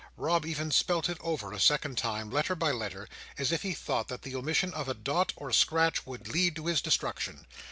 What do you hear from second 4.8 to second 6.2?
a dot or scratch